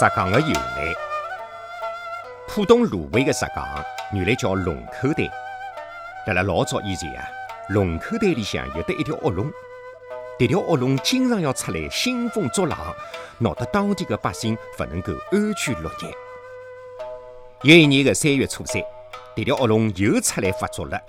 [0.00, 0.94] 石岗的由来，
[2.48, 3.84] 浦东芦苇的石岗
[4.14, 5.28] 原来叫龙口台。
[6.26, 7.28] 辣辣老早以前啊，
[7.68, 9.50] 龙口台里向有得一条恶龙，
[10.38, 12.78] 这条恶龙经常要出来兴风作浪，
[13.38, 16.14] 闹得当地的百姓不能够安居乐业。
[17.62, 18.82] 有一年的三月初三，
[19.40, 21.00] 这条恶龙又出来发作了，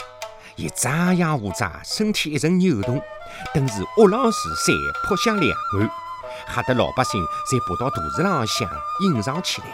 [0.56, 3.02] 伊张牙舞爪，身体一阵扭动，
[3.54, 4.74] 顿时恶浪如山
[5.04, 5.92] 扑向两岸。
[6.48, 8.70] 吓得老百姓侪爬到大树浪向
[9.02, 9.68] 隐藏起来。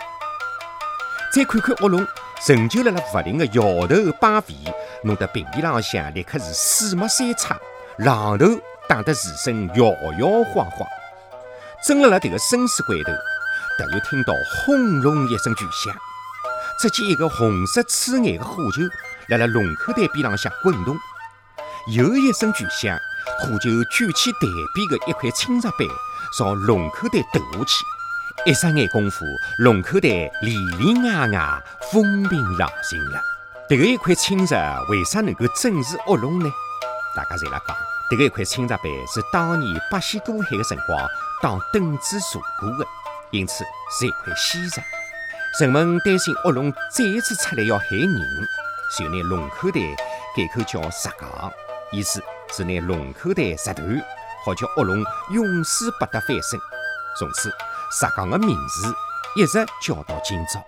[1.32, 2.04] 再看看恶龙，
[2.48, 7.56] 仍旧辣辣勿停的摇头摆尾，弄得平地浪向立刻是水没三叉，
[8.00, 8.48] 浪头
[8.90, 9.86] 打得自身摇
[10.20, 10.88] 摇晃晃。
[11.86, 13.12] 正辣辣迭个生死关头，
[13.78, 14.34] 突然听到
[14.66, 15.96] 轰隆一声巨响，
[16.80, 18.82] 只见一个红色刺眼的火球
[19.30, 20.98] 辣辣龙口台边浪向滚动。
[21.96, 22.98] 又一声巨响，
[23.40, 24.40] 火球举起台
[24.76, 25.88] 边的一块青石板。
[26.38, 29.26] 朝龙口台投下去，一眨眼功夫，
[29.60, 33.22] 龙口台里里外外风平浪静了。
[33.70, 34.54] 这个一块青石
[34.90, 36.50] 为啥能够镇住恶龙呢？
[37.16, 37.76] 大家侪辣讲，
[38.12, 41.10] 这个一块青石板是当年八仙过海的辰光
[41.42, 42.86] 当凳子坐过的，
[43.32, 43.64] 因此
[43.98, 44.82] 是一块稀石。
[45.60, 48.48] 人们担心恶龙再一次出来要害人，
[48.96, 49.80] 就拿龙口袋
[50.36, 51.52] 改口叫石岗，
[51.92, 54.00] 意思是拿龙口袋石断。
[54.46, 56.60] 好叫恶龙永世不得翻身，
[57.18, 57.50] 从此
[57.92, 58.94] 石岗的名字
[59.36, 60.64] 一直叫到今朝。